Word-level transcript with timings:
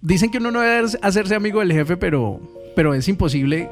dicen 0.00 0.30
que 0.30 0.38
uno 0.38 0.50
no 0.50 0.60
debe 0.60 0.88
hacerse 1.02 1.34
amigo 1.34 1.60
del 1.60 1.72
jefe, 1.72 1.96
pero, 1.96 2.40
pero 2.74 2.94
es 2.94 3.08
imposible 3.08 3.70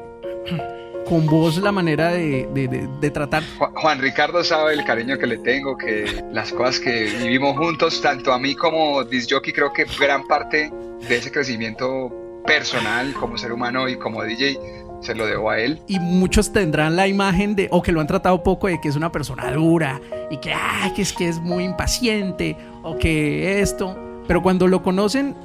con 1.07 1.25
vos 1.25 1.57
la 1.57 1.71
manera 1.71 2.09
de, 2.09 3.11
tratar. 3.11 3.43
Juan 3.57 3.99
Ricardo 3.99 4.43
sabe 4.43 4.73
el 4.73 4.83
cariño 4.83 5.17
que 5.17 5.25
le 5.25 5.39
tengo, 5.39 5.75
que 5.75 6.23
las 6.31 6.53
cosas 6.53 6.79
que 6.79 7.05
vivimos 7.19 7.57
juntos, 7.57 7.99
tanto 8.01 8.31
a 8.31 8.37
mí 8.37 8.53
como 8.55 9.03
Disjockey, 9.03 9.51
creo 9.51 9.73
que 9.73 9.85
gran 9.99 10.27
parte 10.27 10.71
de 11.07 11.17
ese 11.17 11.31
crecimiento 11.31 12.11
personal 12.45 13.13
como 13.13 13.37
ser 13.37 13.51
humano 13.51 13.89
y 13.89 13.97
como 13.97 14.23
DJ 14.23 14.59
se 15.01 15.15
lo 15.15 15.25
debo 15.25 15.49
a 15.49 15.59
él. 15.59 15.81
Y 15.87 15.99
muchos 15.99 16.53
tendrán 16.53 16.95
la 16.95 17.07
imagen 17.07 17.55
de, 17.55 17.67
o 17.71 17.81
que 17.81 17.91
lo 17.91 18.01
han 18.01 18.07
tratado 18.07 18.43
poco, 18.43 18.67
de 18.67 18.79
que 18.79 18.89
es 18.89 18.95
una 18.95 19.11
persona 19.11 19.51
dura 19.51 19.99
y 20.29 20.37
que, 20.37 20.53
ah, 20.53 20.91
que 20.95 21.01
es 21.01 21.13
que 21.13 21.27
es 21.27 21.39
muy 21.39 21.63
impaciente 21.63 22.55
o 22.83 22.97
que 22.97 23.61
esto. 23.61 23.97
Pero 24.27 24.43
cuando 24.43 24.67
lo 24.67 24.83
conocen, 24.83 25.35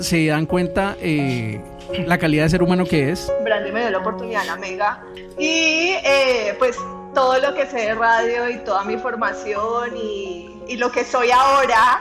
se 0.00 0.26
dan 0.26 0.46
cuenta 0.46 0.96
eh, 1.00 1.60
la 2.06 2.18
calidad 2.18 2.44
de 2.44 2.50
ser 2.50 2.62
humano 2.62 2.84
que 2.84 3.10
es. 3.10 3.32
Brandy 3.44 3.72
me 3.72 3.80
dio 3.80 3.90
la 3.90 3.98
oportunidad 3.98 4.42
en 4.42 4.46
la 4.48 4.56
Mega 4.56 5.02
y 5.38 5.92
eh, 6.04 6.54
pues 6.58 6.76
todo 7.14 7.38
lo 7.38 7.54
que 7.54 7.66
sé 7.66 7.78
de 7.78 7.94
radio 7.94 8.48
y 8.50 8.58
toda 8.58 8.84
mi 8.84 8.96
formación 8.96 9.96
y, 9.96 10.62
y 10.68 10.76
lo 10.76 10.90
que 10.92 11.04
soy 11.04 11.30
ahora 11.30 12.00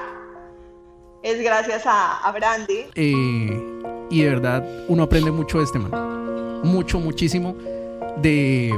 es 1.24 1.42
gracias 1.42 1.86
a, 1.86 2.18
a 2.20 2.32
Brandy. 2.32 2.86
Eh, 2.96 3.62
y 4.10 4.22
de 4.22 4.30
verdad 4.30 4.64
uno 4.88 5.04
aprende 5.04 5.32
mucho 5.32 5.58
de 5.58 5.66
este 5.66 5.80
man 5.80 6.18
mucho, 6.64 7.00
muchísimo 7.00 7.56
de, 8.22 8.74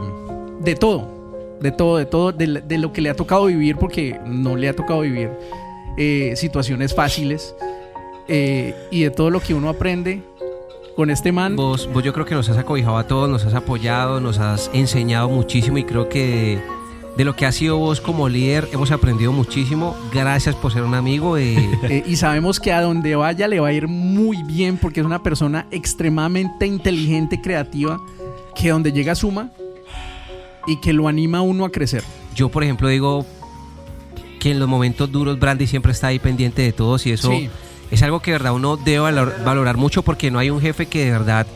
de 0.62 0.76
todo, 0.76 1.58
de 1.62 1.72
todo, 1.72 1.98
de 1.98 2.06
todo, 2.06 2.32
de, 2.32 2.78
lo 2.78 2.94
que 2.94 3.02
le 3.02 3.10
ha 3.10 3.16
tocado 3.16 3.46
vivir, 3.46 3.78
porque 3.78 4.20
no 4.26 4.56
le 4.56 4.70
ha 4.70 4.76
tocado 4.76 5.02
vivir 5.02 5.32
eh, 5.98 6.34
situaciones 6.36 6.94
fáciles 6.94 7.56
eh, 8.30 8.76
y 8.92 9.04
de 9.04 9.10
todo 9.10 9.30
lo 9.30 9.40
que 9.40 9.54
uno 9.54 9.70
aprende 9.70 10.22
con 10.96 11.10
este 11.10 11.32
man. 11.32 11.56
Vos, 11.56 11.90
vos 11.92 12.04
yo 12.04 12.14
creo 12.14 12.26
que 12.26 12.36
nos 12.36 12.48
has 12.50 12.58
acobijado 12.58 12.98
a 12.98 13.08
todos, 13.08 13.30
nos 13.30 13.44
has 13.46 13.54
apoyado, 13.56 14.20
nos 14.20 14.38
has 14.38 14.70
enseñado 14.74 15.30
muchísimo 15.30 15.78
y 15.78 15.84
creo 15.84 16.10
que 16.10 16.62
de 17.18 17.26
lo 17.26 17.36
que 17.36 17.46
has 17.46 17.56
sido 17.56 17.78
vos 17.78 18.00
como 18.00 18.30
líder 18.30 18.70
hemos 18.72 18.92
aprendido 18.92 19.32
muchísimo. 19.32 19.96
Gracias 20.14 20.56
por 20.56 20.72
ser 20.72 20.84
un 20.84 20.94
amigo. 20.94 21.38
Eh, 21.40 22.04
y 22.06 22.18
sabemos 22.18 22.60
que 22.60 22.72
a 22.72 22.82
donde 22.82 23.16
vaya 23.16 23.48
le 23.48 23.60
va 23.60 23.70
a 23.70 23.74
ir 23.74 23.88
muy 23.88 24.44
bien 24.44 24.78
porque 24.78 25.00
es 25.00 25.06
una 25.06 25.24
persona 25.24 25.66
extremadamente 25.72 26.68
inteligente, 26.68 27.42
creativa, 27.42 28.00
que 28.56 28.70
donde 28.70 28.92
llega 28.92 29.16
suma 29.16 29.52
y 30.68 30.80
que 30.82 30.94
lo 30.94 31.08
anima 31.08 31.40
a 31.40 31.42
uno 31.42 31.66
a 31.66 31.72
crecer. 31.72 32.04
Yo, 32.36 32.50
por 32.50 32.64
ejemplo, 32.64 32.88
digo 32.90 33.26
que 34.40 34.52
en 34.52 34.60
los 34.60 34.68
momentos 34.68 35.12
duros 35.12 35.40
Brandy 35.40 35.66
siempre 35.66 35.92
está 35.92 36.08
ahí 36.08 36.20
pendiente 36.20 36.62
de 36.62 36.72
todos 36.72 37.06
y 37.06 37.12
eso 37.12 37.32
es 37.92 38.04
algo 38.04 38.22
que 38.22 38.32
de 38.32 38.38
verdad 38.38 38.54
uno 38.54 38.78
debe 38.78 39.12
valorar 39.44 39.78
mucho 39.78 40.04
porque 40.04 40.32
no 40.32 40.40
hay 40.40 40.50
un 40.50 40.62
jefe 40.62 40.86
que 40.86 41.06
de 41.06 41.12
verdad 41.12 41.48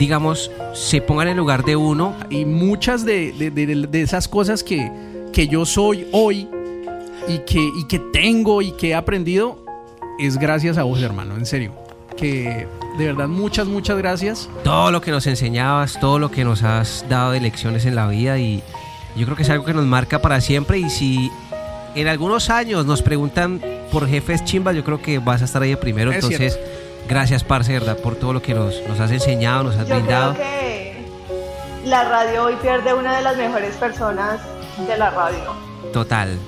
digamos, 0.00 0.50
se 0.72 1.02
pongan 1.02 1.28
en 1.28 1.32
el 1.32 1.36
lugar 1.36 1.62
de 1.62 1.76
uno. 1.76 2.16
Y 2.30 2.46
muchas 2.46 3.04
de, 3.04 3.34
esas 3.92 4.28
cosas 4.28 4.64
que, 4.64 4.90
que, 5.30 5.46
yo 5.46 5.66
soy 5.66 6.06
hoy 6.10 6.48
y 7.28 7.40
que, 7.40 7.60
y 7.60 7.86
que 7.86 7.98
tengo 7.98 8.62
y 8.62 8.72
que 8.72 8.88
he 8.88 8.94
aprendido 8.94 9.62
es 10.18 10.38
gracias 10.38 10.78
a 10.78 10.84
vos, 10.84 11.02
hermano, 11.02 11.36
en 11.36 11.44
serio. 11.44 11.74
Que 12.16 12.66
de 12.98 13.06
verdad 13.06 13.28
muchas, 13.28 13.66
muchas 13.66 13.98
gracias. 13.98 14.48
Todo 14.64 14.90
lo 14.90 15.02
que 15.02 15.10
nos 15.10 15.26
enseñabas, 15.26 16.00
todo 16.00 16.18
lo 16.18 16.30
que 16.30 16.44
nos 16.44 16.62
has 16.62 17.04
dado 17.10 17.32
de 17.32 17.40
lecciones 17.40 17.84
en 17.84 17.94
la 17.94 18.08
vida 18.08 18.38
y 18.38 18.62
yo 19.16 19.26
creo 19.26 19.36
que 19.36 19.42
es 19.42 19.50
algo 19.50 19.66
que 19.66 19.74
nos 19.74 19.84
marca 19.84 20.22
para 20.22 20.40
siempre 20.40 20.78
y 20.78 20.88
si 20.88 21.30
en 21.94 22.08
algunos 22.08 22.48
años 22.48 22.86
nos 22.86 23.02
preguntan 23.02 23.60
por 23.90 24.08
jefes 24.08 24.44
chimbas, 24.44 24.76
yo 24.76 24.84
creo 24.84 25.00
que 25.00 25.18
vas 25.18 25.42
a 25.42 25.44
estar 25.44 25.62
ahí 25.62 25.74
primero, 25.76 26.12
entonces... 26.12 26.58
Gracias, 27.08 27.42
Parce, 27.42 27.72
¿verdad? 27.72 27.98
Por 27.98 28.14
todo 28.14 28.32
lo 28.32 28.40
que 28.40 28.54
nos, 28.54 28.80
has 29.00 29.10
enseñado, 29.10 29.64
nos 29.64 29.76
has 29.76 29.88
brindado. 29.88 30.34
Creo 30.34 30.46
que 30.46 31.04
la 31.84 32.04
radio 32.04 32.44
hoy 32.44 32.54
pierde 32.62 32.94
una 32.94 33.16
de 33.16 33.22
las 33.22 33.36
mejores 33.36 33.74
personas 33.76 34.40
de 34.86 34.96
la 34.96 35.10
radio. 35.10 35.56
Total. 35.92 36.38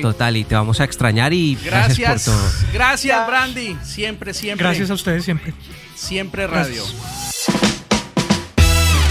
Total, 0.00 0.36
y 0.36 0.44
te 0.44 0.54
vamos 0.54 0.80
a 0.80 0.84
extrañar 0.84 1.34
y 1.34 1.56
gracias, 1.56 2.24
por 2.24 2.34
todo. 2.34 2.50
Gracias, 2.72 3.26
Brandy. 3.26 3.76
Siempre, 3.82 4.32
siempre. 4.32 4.66
Gracias 4.66 4.90
a 4.90 4.94
ustedes 4.94 5.24
siempre. 5.24 5.52
Siempre 5.94 6.46
radio. 6.46 6.82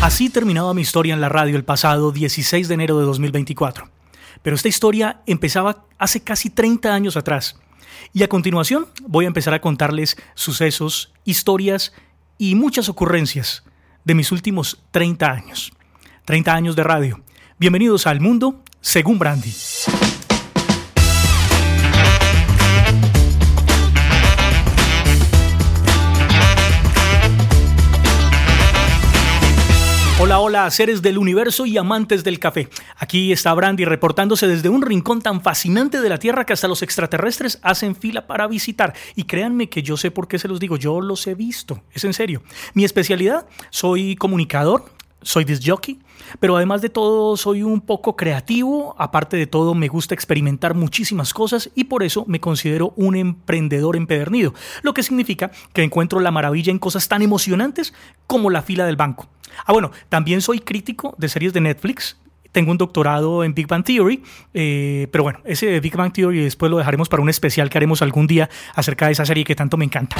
Así 0.01 0.31
terminaba 0.31 0.73
mi 0.73 0.81
historia 0.81 1.13
en 1.13 1.21
la 1.21 1.29
radio 1.29 1.57
el 1.57 1.63
pasado 1.63 2.11
16 2.11 2.67
de 2.67 2.73
enero 2.73 2.97
de 2.97 3.05
2024. 3.05 3.90
Pero 4.41 4.55
esta 4.55 4.67
historia 4.67 5.21
empezaba 5.25 5.85
hace 5.97 6.21
casi 6.21 6.49
30 6.49 6.93
años 6.93 7.17
atrás 7.17 7.59
y 8.13 8.23
a 8.23 8.27
continuación 8.27 8.87
voy 9.07 9.25
a 9.25 9.27
empezar 9.27 9.53
a 9.53 9.61
contarles 9.61 10.17
sucesos, 10.33 11.13
historias 11.25 11.93
y 12.37 12.55
muchas 12.55 12.89
ocurrencias 12.89 13.63
de 14.03 14.15
mis 14.15 14.31
últimos 14.31 14.81
30 14.91 15.31
años. 15.31 15.71
30 16.25 16.53
años 16.53 16.75
de 16.75 16.83
radio. 16.83 17.21
Bienvenidos 17.59 18.07
al 18.07 18.19
mundo 18.19 18.63
según 18.81 19.19
Brandy. 19.19 19.53
Hola, 30.43 30.71
seres 30.71 31.03
del 31.03 31.19
universo 31.19 31.67
y 31.67 31.77
amantes 31.77 32.23
del 32.23 32.39
café. 32.39 32.67
Aquí 32.97 33.31
está 33.31 33.53
Brandy 33.53 33.85
reportándose 33.85 34.47
desde 34.47 34.69
un 34.69 34.81
rincón 34.81 35.21
tan 35.21 35.43
fascinante 35.43 36.01
de 36.01 36.09
la 36.09 36.17
Tierra 36.17 36.47
que 36.47 36.53
hasta 36.53 36.67
los 36.67 36.81
extraterrestres 36.81 37.59
hacen 37.61 37.95
fila 37.95 38.25
para 38.25 38.47
visitar. 38.47 38.95
Y 39.15 39.25
créanme 39.25 39.69
que 39.69 39.83
yo 39.83 39.97
sé 39.97 40.09
por 40.09 40.27
qué 40.27 40.39
se 40.39 40.47
los 40.47 40.59
digo, 40.59 40.77
yo 40.77 40.99
los 40.99 41.27
he 41.27 41.35
visto, 41.35 41.83
es 41.93 42.05
en 42.05 42.13
serio. 42.13 42.41
Mi 42.73 42.85
especialidad, 42.85 43.45
soy 43.69 44.15
comunicador, 44.15 44.85
soy 45.21 45.43
disjockey, 45.43 45.99
pero 46.39 46.55
además 46.55 46.81
de 46.81 46.89
todo 46.89 47.37
soy 47.37 47.63
un 47.63 47.81
poco 47.81 48.15
creativo, 48.15 48.95
aparte 48.97 49.37
de 49.37 49.47
todo 49.47 49.73
me 49.73 49.87
gusta 49.87 50.13
experimentar 50.13 50.75
muchísimas 50.75 51.33
cosas 51.33 51.69
y 51.75 51.85
por 51.85 52.03
eso 52.03 52.25
me 52.27 52.39
considero 52.39 52.93
un 52.95 53.15
emprendedor 53.15 53.95
empedernido, 53.95 54.53
lo 54.81 54.93
que 54.93 55.03
significa 55.03 55.51
que 55.73 55.83
encuentro 55.83 56.19
la 56.19 56.31
maravilla 56.31 56.71
en 56.71 56.79
cosas 56.79 57.07
tan 57.07 57.21
emocionantes 57.21 57.93
como 58.27 58.49
la 58.49 58.61
fila 58.61 58.85
del 58.85 58.95
banco. 58.95 59.29
Ah, 59.65 59.73
bueno, 59.73 59.91
también 60.09 60.41
soy 60.41 60.59
crítico 60.59 61.15
de 61.17 61.29
series 61.29 61.53
de 61.53 61.61
Netflix, 61.61 62.17
tengo 62.51 62.71
un 62.71 62.77
doctorado 62.77 63.43
en 63.43 63.53
Big 63.53 63.67
Bang 63.67 63.83
Theory, 63.83 64.23
eh, 64.53 65.07
pero 65.11 65.23
bueno, 65.23 65.39
ese 65.45 65.79
Big 65.79 65.95
Bang 65.95 66.11
Theory 66.11 66.43
después 66.43 66.69
lo 66.69 66.77
dejaremos 66.77 67.09
para 67.09 67.23
un 67.23 67.29
especial 67.29 67.69
que 67.69 67.77
haremos 67.77 68.01
algún 68.01 68.27
día 68.27 68.49
acerca 68.75 69.05
de 69.05 69.13
esa 69.13 69.25
serie 69.25 69.43
que 69.43 69.55
tanto 69.55 69.77
me 69.77 69.85
encanta. 69.85 70.17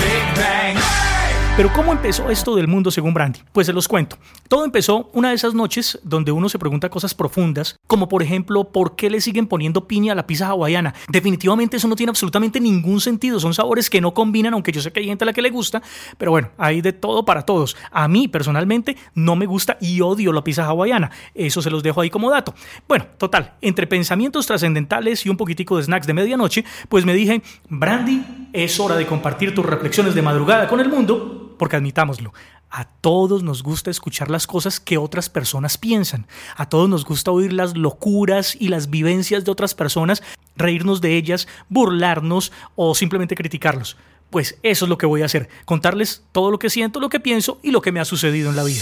Pero 1.58 1.72
¿cómo 1.74 1.92
empezó 1.92 2.30
esto 2.30 2.56
del 2.56 2.70
mundo 2.70 2.92
según 2.92 3.14
Brandy? 3.14 3.42
Pues 3.52 3.68
se 3.68 3.74
los 3.74 3.90
cuento. 3.90 4.18
Todo 4.48 4.64
empezó 4.64 5.10
una 5.14 5.30
de 5.30 5.36
esas 5.36 5.54
noches 5.54 6.00
donde 6.02 6.32
uno 6.32 6.48
se 6.48 6.58
pregunta 6.58 6.90
cosas 6.90 7.14
profundas, 7.14 7.78
como 7.88 8.08
por 8.08 8.24
ejemplo, 8.24 8.72
¿por 8.72 8.96
qué 8.96 9.10
le 9.10 9.20
siguen 9.20 9.48
poniendo 9.48 9.86
piña 9.86 10.14
a 10.14 10.16
la 10.16 10.26
pizza 10.26 10.48
hawaiana? 10.48 10.96
Definitivamente 11.10 11.76
eso 11.76 11.90
no 11.90 11.98
tiene 11.98 12.10
absolutamente 12.10 12.62
ningún 12.62 13.02
sentido, 13.02 13.38
son 13.40 13.54
sabores 13.54 13.90
que 13.90 14.00
no 14.00 14.14
combinan, 14.14 14.54
aunque 14.54 14.72
yo 14.72 14.82
sé 14.82 14.94
que 14.94 15.02
hay 15.02 15.08
gente 15.08 15.26
a 15.26 15.28
la 15.28 15.34
que 15.34 15.42
le 15.42 15.50
gusta, 15.50 15.84
pero 16.18 16.32
bueno, 16.32 16.52
hay 16.58 16.80
de 16.80 16.94
todo 16.94 17.26
para 17.26 17.42
todos. 17.42 17.76
A 17.92 18.08
mí 18.08 18.30
personalmente 18.30 18.96
no 19.14 19.36
me 19.36 19.46
gusta 19.46 19.78
y 19.82 20.00
odio 20.00 20.32
la 20.32 20.46
pizza 20.46 20.66
hawaiana, 20.66 21.12
eso 21.36 21.62
se 21.62 21.70
los 21.70 21.84
dejo 21.84 22.00
ahí 22.00 22.10
como 22.10 22.32
dato. 22.32 22.56
Bueno, 22.88 23.08
total, 23.18 23.56
entre 23.62 23.88
pensamientos 23.88 24.48
trascendentales 24.48 25.26
y 25.26 25.30
un 25.30 25.38
poquitico 25.38 25.76
de 25.76 25.84
snacks 25.84 26.08
de 26.08 26.14
medianoche, 26.14 26.64
pues 26.88 27.06
me 27.06 27.14
dije, 27.14 27.42
Brandy, 27.68 28.48
es 28.54 28.80
hora 28.80 28.96
de 28.96 29.06
compartir 29.06 29.54
tus 29.54 29.66
reflexiones 29.66 30.16
de 30.16 30.22
madrugada 30.22 30.68
con 30.70 30.80
el 30.80 30.88
mundo 30.88 31.42
porque 31.62 31.76
admitámoslo, 31.76 32.34
a 32.72 32.86
todos 32.86 33.44
nos 33.44 33.62
gusta 33.62 33.92
escuchar 33.92 34.32
las 34.32 34.48
cosas 34.48 34.80
que 34.80 34.98
otras 34.98 35.30
personas 35.30 35.78
piensan. 35.78 36.26
A 36.56 36.68
todos 36.68 36.90
nos 36.90 37.06
gusta 37.06 37.30
oír 37.30 37.54
las 37.54 37.78
locuras 37.78 38.58
y 38.60 38.70
las 38.70 38.90
vivencias 38.90 39.46
de 39.46 39.52
otras 39.52 39.76
personas, 39.76 40.24
reírnos 40.56 41.02
de 41.02 41.18
ellas, 41.18 41.48
burlarnos 41.70 42.52
o 42.74 42.96
simplemente 42.96 43.36
criticarlos. 43.36 43.96
Pues 44.32 44.58
eso 44.64 44.86
es 44.86 44.90
lo 44.90 44.98
que 44.98 45.06
voy 45.06 45.22
a 45.22 45.26
hacer, 45.26 45.50
contarles 45.66 46.24
todo 46.32 46.50
lo 46.50 46.58
que 46.58 46.72
siento, 46.72 47.00
lo 47.00 47.10
que 47.10 47.20
pienso 47.20 47.60
y 47.62 47.70
lo 47.70 47.84
que 47.84 47.92
me 47.92 48.00
ha 48.00 48.06
sucedido 48.06 48.50
en 48.50 48.56
la 48.56 48.64
vida. 48.64 48.82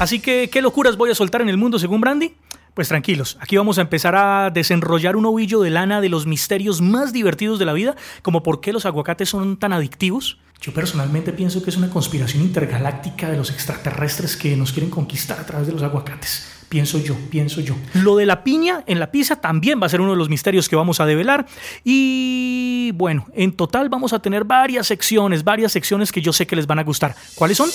Así 0.00 0.18
que, 0.18 0.50
¿qué 0.50 0.60
locuras 0.60 0.96
voy 0.96 1.12
a 1.12 1.14
soltar 1.14 1.40
en 1.40 1.50
el 1.50 1.56
mundo 1.56 1.78
según 1.78 2.00
Brandy? 2.00 2.34
Pues 2.74 2.88
tranquilos, 2.88 3.36
aquí 3.40 3.56
vamos 3.56 3.78
a 3.78 3.82
empezar 3.82 4.16
a 4.16 4.50
desenrollar 4.50 5.14
un 5.14 5.26
ovillo 5.26 5.60
de 5.60 5.70
lana 5.70 6.00
de 6.00 6.08
los 6.08 6.26
misterios 6.26 6.80
más 6.80 7.12
divertidos 7.12 7.60
de 7.60 7.64
la 7.64 7.74
vida, 7.74 7.94
como 8.22 8.42
por 8.42 8.60
qué 8.60 8.72
los 8.72 8.86
aguacates 8.86 9.28
son 9.28 9.56
tan 9.56 9.72
adictivos, 9.72 10.38
yo 10.60 10.74
personalmente 10.74 11.32
pienso 11.32 11.62
que 11.62 11.70
es 11.70 11.76
una 11.78 11.88
conspiración 11.88 12.42
intergaláctica 12.42 13.30
de 13.30 13.36
los 13.38 13.50
extraterrestres 13.50 14.36
que 14.36 14.54
nos 14.56 14.72
quieren 14.72 14.90
conquistar 14.90 15.40
a 15.40 15.46
través 15.46 15.66
de 15.66 15.72
los 15.72 15.82
aguacates. 15.82 16.46
Pienso 16.68 16.98
yo, 16.98 17.16
pienso 17.30 17.62
yo. 17.62 17.74
Lo 17.94 18.16
de 18.16 18.26
la 18.26 18.44
piña 18.44 18.84
en 18.86 19.00
la 19.00 19.10
pizza 19.10 19.36
también 19.36 19.80
va 19.80 19.86
a 19.86 19.88
ser 19.88 20.02
uno 20.02 20.10
de 20.10 20.18
los 20.18 20.28
misterios 20.28 20.68
que 20.68 20.76
vamos 20.76 21.00
a 21.00 21.06
develar. 21.06 21.46
Y 21.82 22.92
bueno, 22.94 23.26
en 23.34 23.52
total 23.52 23.88
vamos 23.88 24.12
a 24.12 24.20
tener 24.20 24.44
varias 24.44 24.86
secciones, 24.86 25.44
varias 25.44 25.72
secciones 25.72 26.12
que 26.12 26.20
yo 26.20 26.32
sé 26.32 26.46
que 26.46 26.56
les 26.56 26.66
van 26.66 26.78
a 26.78 26.84
gustar. 26.84 27.16
¿Cuáles 27.34 27.56
son? 27.56 27.70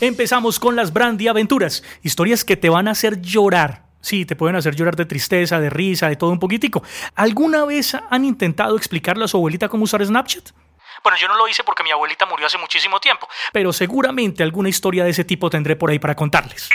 Empezamos 0.00 0.58
con 0.58 0.74
las 0.74 0.92
Brandy 0.92 1.28
Aventuras, 1.28 1.82
historias 2.02 2.44
que 2.44 2.56
te 2.56 2.70
van 2.70 2.88
a 2.88 2.92
hacer 2.92 3.20
llorar 3.20 3.88
Sí, 4.00 4.24
te 4.24 4.36
pueden 4.36 4.54
hacer 4.54 4.76
llorar 4.76 4.94
de 4.94 5.04
tristeza, 5.04 5.58
de 5.60 5.70
risa, 5.70 6.08
de 6.08 6.16
todo 6.16 6.30
un 6.30 6.38
poquitico. 6.38 6.82
¿Alguna 7.16 7.64
vez 7.64 7.96
han 8.08 8.24
intentado 8.24 8.76
explicarle 8.76 9.24
a 9.24 9.28
su 9.28 9.36
abuelita 9.36 9.68
cómo 9.68 9.84
usar 9.84 10.06
Snapchat? 10.06 10.50
Bueno, 11.02 11.18
yo 11.18 11.28
no 11.28 11.36
lo 11.36 11.48
hice 11.48 11.64
porque 11.64 11.82
mi 11.82 11.90
abuelita 11.90 12.26
murió 12.26 12.46
hace 12.46 12.58
muchísimo 12.58 13.00
tiempo, 13.00 13.28
pero 13.52 13.72
seguramente 13.72 14.42
alguna 14.42 14.68
historia 14.68 15.04
de 15.04 15.10
ese 15.10 15.24
tipo 15.24 15.50
tendré 15.50 15.76
por 15.76 15.90
ahí 15.90 15.98
para 15.98 16.14
contarles. 16.14 16.68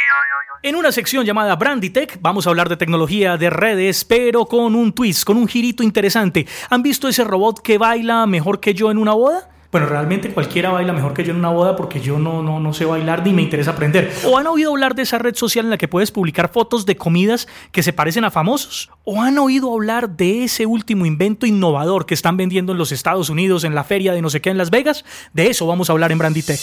En 0.62 0.78
una 0.78 0.94
sección 0.94 1.26
llamada 1.26 1.58
Brandy 1.58 1.90
Tech 1.90 2.18
vamos 2.22 2.48
a 2.48 2.50
hablar 2.50 2.70
de 2.70 2.78
tecnología 2.78 3.36
de 3.36 3.50
redes, 3.50 4.06
pero 4.06 4.46
con 4.46 4.76
un 4.76 4.94
twist, 4.94 5.26
con 5.26 5.36
un 5.36 5.46
girito 5.48 5.84
interesante. 5.84 6.48
¿Han 6.70 6.82
visto 6.82 7.10
ese 7.10 7.26
robot 7.26 7.62
que 7.62 7.78
baila 7.78 8.26
mejor 8.28 8.62
que 8.62 8.74
yo 8.74 8.90
en 8.90 8.98
una 8.98 9.12
boda? 9.12 9.53
Bueno, 9.74 9.88
realmente 9.88 10.30
cualquiera 10.30 10.70
baila 10.70 10.94
mejor 10.94 11.16
que 11.16 11.24
yo 11.24 11.32
en 11.32 11.40
una 11.40 11.50
boda 11.50 11.76
porque 11.76 12.00
yo 12.00 12.20
no, 12.20 12.44
no, 12.44 12.60
no 12.60 12.74
sé 12.74 12.86
bailar 12.86 13.26
ni 13.26 13.34
me 13.34 13.42
interesa 13.42 13.72
aprender. 13.72 14.14
¿O 14.24 14.38
han 14.38 14.46
oído 14.46 14.70
hablar 14.70 14.94
de 14.94 15.02
esa 15.02 15.18
red 15.18 15.34
social 15.34 15.66
en 15.66 15.72
la 15.72 15.80
que 15.80 15.88
puedes 15.88 16.12
publicar 16.12 16.52
fotos 16.52 16.86
de 16.86 16.96
comidas 16.96 17.48
que 17.72 17.82
se 17.82 17.92
parecen 17.92 18.24
a 18.24 18.30
famosos? 18.30 18.92
¿O 19.04 19.20
han 19.20 19.40
oído 19.40 19.74
hablar 19.74 20.12
de 20.12 20.44
ese 20.44 20.68
último 20.68 21.08
invento 21.08 21.48
innovador 21.48 22.06
que 22.06 22.14
están 22.14 22.38
vendiendo 22.38 22.74
en 22.74 22.78
los 22.78 22.92
Estados 22.92 23.32
Unidos 23.32 23.64
en 23.64 23.74
la 23.74 23.84
feria 23.84 24.14
de 24.14 24.22
no 24.22 24.30
sé 24.30 24.42
qué 24.42 24.52
en 24.52 24.60
Las 24.60 24.70
Vegas? 24.70 25.06
De 25.34 25.48
eso 25.48 25.66
vamos 25.66 25.90
a 25.90 25.94
hablar 25.94 26.12
en 26.12 26.20
Brandy 26.20 26.44
Tech. 26.44 26.62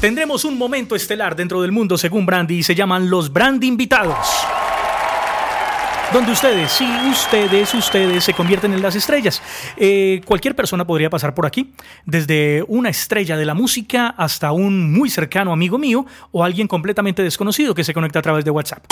Tendremos 0.00 0.46
un 0.46 0.56
momento 0.56 0.96
estelar 0.96 1.36
dentro 1.36 1.60
del 1.60 1.70
mundo 1.70 1.98
según 1.98 2.24
Brandy 2.24 2.60
y 2.60 2.62
se 2.62 2.74
llaman 2.74 3.10
los 3.10 3.30
Brandy 3.30 3.66
Invitados 3.66 4.26
donde 6.12 6.32
ustedes, 6.32 6.72
sí, 6.72 6.88
ustedes, 7.08 7.72
ustedes 7.74 8.24
se 8.24 8.34
convierten 8.34 8.72
en 8.72 8.82
las 8.82 8.96
estrellas. 8.96 9.42
Eh, 9.76 10.20
cualquier 10.24 10.56
persona 10.56 10.84
podría 10.86 11.08
pasar 11.08 11.34
por 11.34 11.46
aquí, 11.46 11.72
desde 12.04 12.64
una 12.66 12.88
estrella 12.88 13.36
de 13.36 13.44
la 13.46 13.54
música 13.54 14.08
hasta 14.08 14.52
un 14.52 14.92
muy 14.92 15.08
cercano 15.08 15.52
amigo 15.52 15.78
mío 15.78 16.06
o 16.32 16.42
alguien 16.42 16.66
completamente 16.66 17.22
desconocido 17.22 17.74
que 17.74 17.84
se 17.84 17.94
conecta 17.94 18.18
a 18.18 18.22
través 18.22 18.44
de 18.44 18.50
WhatsApp. 18.50 18.84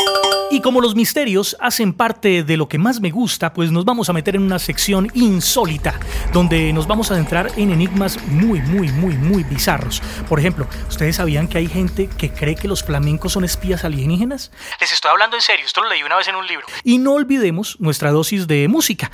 Y 0.51 0.63
como 0.63 0.81
los 0.81 0.95
misterios 0.95 1.57
hacen 1.61 1.93
parte 1.93 2.43
de 2.43 2.57
lo 2.57 2.69
que 2.69 2.79
más 2.79 3.01
me 3.01 3.11
gusta, 3.11 3.53
pues 3.53 3.71
nos 3.71 3.85
vamos 3.85 4.09
a 4.09 4.15
meter 4.15 4.35
en 4.35 4.43
una 4.43 4.59
sección 4.59 5.11
insólita, 5.13 6.01
donde 6.33 6.73
nos 6.73 6.87
vamos 6.87 7.11
a 7.11 7.15
adentrar 7.15 7.53
en 7.59 7.71
enigmas 7.71 8.19
muy, 8.29 8.63
muy, 8.63 8.89
muy, 8.89 9.15
muy 9.19 9.45
bizarros. 9.45 10.01
Por 10.27 10.39
ejemplo, 10.39 10.67
¿ustedes 10.89 11.17
sabían 11.17 11.49
que 11.49 11.59
hay 11.59 11.69
gente 11.69 12.09
que 12.09 12.31
cree 12.31 12.55
que 12.55 12.67
los 12.67 12.83
flamencos 12.83 13.35
son 13.35 13.45
espías 13.45 13.85
alienígenas? 13.85 14.51
Les 14.81 14.91
estoy 14.91 15.11
hablando 15.11 15.37
en 15.37 15.43
serio, 15.43 15.67
esto 15.67 15.83
lo 15.83 15.91
leí 15.91 16.03
una 16.03 16.17
vez 16.17 16.29
en 16.29 16.37
un 16.37 16.47
libro. 16.47 16.67
Y 16.83 16.97
no 16.97 17.13
olvidemos 17.13 17.79
nuestra 17.79 18.11
dosis 18.11 18.47
de 18.47 18.69
música 18.69 19.11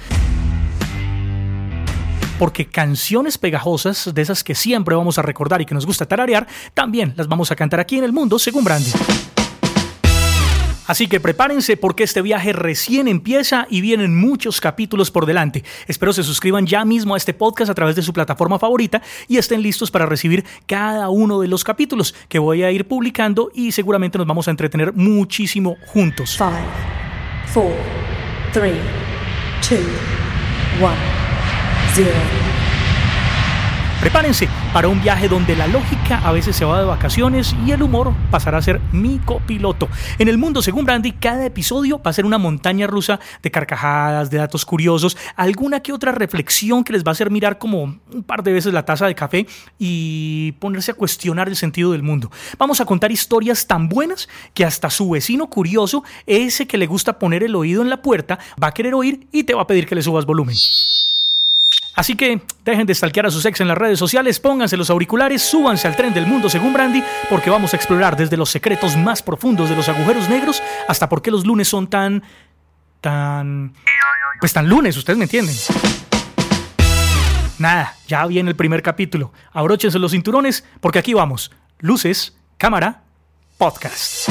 porque 2.38 2.66
canciones 2.66 3.38
pegajosas, 3.38 4.12
de 4.12 4.22
esas 4.22 4.42
que 4.42 4.54
siempre 4.54 4.94
vamos 4.94 5.18
a 5.18 5.22
recordar 5.22 5.60
y 5.62 5.66
que 5.66 5.74
nos 5.74 5.86
gusta 5.86 6.06
tararear, 6.06 6.46
también 6.74 7.14
las 7.16 7.28
vamos 7.28 7.50
a 7.50 7.56
cantar 7.56 7.80
aquí 7.80 7.96
en 7.96 8.04
el 8.04 8.12
mundo 8.12 8.38
según 8.38 8.64
Brandy. 8.64 8.90
Así 10.86 11.06
que 11.06 11.20
prepárense 11.20 11.76
porque 11.76 12.04
este 12.04 12.22
viaje 12.22 12.52
recién 12.52 13.08
empieza 13.08 13.66
y 13.70 13.80
vienen 13.80 14.16
muchos 14.16 14.60
capítulos 14.60 15.10
por 15.10 15.26
delante. 15.26 15.64
Espero 15.86 16.12
se 16.12 16.22
suscriban 16.22 16.66
ya 16.66 16.84
mismo 16.84 17.14
a 17.14 17.16
este 17.16 17.34
podcast 17.34 17.70
a 17.70 17.74
través 17.74 17.96
de 17.96 18.02
su 18.02 18.12
plataforma 18.12 18.58
favorita 18.58 19.02
y 19.28 19.38
estén 19.38 19.62
listos 19.62 19.90
para 19.90 20.06
recibir 20.06 20.44
cada 20.66 21.08
uno 21.08 21.40
de 21.40 21.48
los 21.48 21.64
capítulos 21.64 22.14
que 22.28 22.38
voy 22.38 22.62
a 22.62 22.70
ir 22.70 22.86
publicando 22.86 23.50
y 23.54 23.72
seguramente 23.72 24.18
nos 24.18 24.26
vamos 24.26 24.48
a 24.48 24.50
entretener 24.50 24.92
muchísimo 24.92 25.76
juntos. 25.86 26.34
5, 26.36 26.50
4, 27.54 27.74
3, 28.52 28.74
2, 29.70 29.80
1, 30.80 30.90
0. 31.94 32.53
Prepárense 34.00 34.48
para 34.72 34.88
un 34.88 35.00
viaje 35.02 35.28
donde 35.28 35.56
la 35.56 35.66
lógica 35.66 36.18
a 36.18 36.32
veces 36.32 36.54
se 36.54 36.64
va 36.64 36.78
de 36.78 36.84
vacaciones 36.84 37.54
y 37.66 37.72
el 37.72 37.82
humor 37.82 38.12
pasará 38.30 38.58
a 38.58 38.62
ser 38.62 38.80
mi 38.92 39.18
copiloto. 39.18 39.88
En 40.18 40.28
el 40.28 40.36
mundo, 40.36 40.62
según 40.62 40.84
Brandy, 40.84 41.12
cada 41.12 41.46
episodio 41.46 42.00
va 42.02 42.10
a 42.10 42.14
ser 42.14 42.26
una 42.26 42.38
montaña 42.38 42.86
rusa 42.86 43.18
de 43.42 43.50
carcajadas, 43.50 44.30
de 44.30 44.38
datos 44.38 44.66
curiosos, 44.66 45.16
alguna 45.36 45.80
que 45.80 45.92
otra 45.92 46.12
reflexión 46.12 46.84
que 46.84 46.92
les 46.92 47.04
va 47.04 47.10
a 47.10 47.12
hacer 47.12 47.30
mirar 47.30 47.58
como 47.58 47.82
un 47.82 48.22
par 48.26 48.42
de 48.42 48.52
veces 48.52 48.72
la 48.72 48.84
taza 48.84 49.06
de 49.06 49.14
café 49.14 49.46
y 49.78 50.52
ponerse 50.52 50.90
a 50.90 50.94
cuestionar 50.94 51.48
el 51.48 51.56
sentido 51.56 51.92
del 51.92 52.02
mundo. 52.02 52.30
Vamos 52.58 52.80
a 52.80 52.84
contar 52.84 53.10
historias 53.10 53.66
tan 53.66 53.88
buenas 53.88 54.28
que 54.52 54.64
hasta 54.64 54.90
su 54.90 55.10
vecino 55.10 55.48
curioso, 55.48 56.04
ese 56.26 56.66
que 56.66 56.78
le 56.78 56.86
gusta 56.86 57.18
poner 57.18 57.42
el 57.42 57.54
oído 57.54 57.82
en 57.82 57.90
la 57.90 58.02
puerta, 58.02 58.38
va 58.62 58.68
a 58.68 58.74
querer 58.74 58.94
oír 58.94 59.26
y 59.32 59.44
te 59.44 59.54
va 59.54 59.62
a 59.62 59.66
pedir 59.66 59.86
que 59.86 59.94
le 59.94 60.02
subas 60.02 60.26
volumen. 60.26 60.56
Así 61.94 62.16
que 62.16 62.42
dejen 62.64 62.86
de 62.86 62.94
stalkear 62.94 63.26
a 63.26 63.30
sus 63.30 63.44
ex 63.44 63.60
en 63.60 63.68
las 63.68 63.78
redes 63.78 63.98
sociales, 63.98 64.40
pónganse 64.40 64.76
los 64.76 64.90
auriculares, 64.90 65.42
súbanse 65.42 65.86
al 65.86 65.96
tren 65.96 66.12
del 66.12 66.26
mundo 66.26 66.50
según 66.50 66.72
Brandy, 66.72 67.02
porque 67.30 67.50
vamos 67.50 67.72
a 67.72 67.76
explorar 67.76 68.16
desde 68.16 68.36
los 68.36 68.50
secretos 68.50 68.96
más 68.96 69.22
profundos 69.22 69.68
de 69.70 69.76
los 69.76 69.88
agujeros 69.88 70.28
negros 70.28 70.62
hasta 70.88 71.08
por 71.08 71.22
qué 71.22 71.30
los 71.30 71.46
lunes 71.46 71.68
son 71.68 71.86
tan. 71.88 72.22
tan. 73.00 73.74
pues 74.40 74.52
tan 74.52 74.68
lunes, 74.68 74.96
ustedes 74.96 75.18
me 75.18 75.24
entienden. 75.24 75.54
Nada, 77.58 77.96
ya 78.08 78.26
viene 78.26 78.50
el 78.50 78.56
primer 78.56 78.82
capítulo. 78.82 79.32
Abróchense 79.52 79.98
los 79.98 80.10
cinturones, 80.10 80.64
porque 80.80 80.98
aquí 80.98 81.14
vamos. 81.14 81.52
Luces, 81.78 82.36
cámara, 82.58 83.02
podcast. 83.56 84.28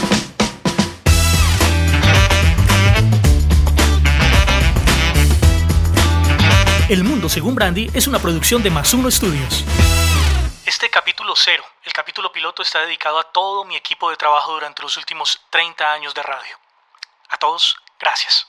El 6.94 7.04
Mundo 7.04 7.28
según 7.28 7.56
Brandy 7.56 7.90
es 7.96 8.06
una 8.06 8.20
producción 8.20 8.62
de 8.62 8.70
Más 8.70 8.94
Uno 8.94 9.10
Studios. 9.10 9.66
Este 10.64 10.92
capítulo 10.92 11.34
cero, 11.36 11.66
el 11.86 11.92
capítulo 11.92 12.32
piloto, 12.32 12.62
está 12.62 12.82
dedicado 12.82 13.18
a 13.18 13.32
todo 13.32 13.66
mi 13.66 13.76
equipo 13.76 14.12
de 14.12 14.16
trabajo 14.16 14.54
durante 14.54 14.84
los 14.84 14.96
últimos 14.98 15.42
30 15.50 15.92
años 15.92 16.14
de 16.14 16.22
radio. 16.22 16.56
A 17.30 17.38
todos, 17.38 17.78
gracias. 18.00 18.46